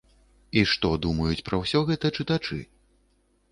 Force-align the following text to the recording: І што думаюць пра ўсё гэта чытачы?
І 0.59 0.63
што 0.71 0.91
думаюць 1.03 1.45
пра 1.51 1.61
ўсё 1.65 1.79
гэта 1.91 2.13
чытачы? 2.19 2.61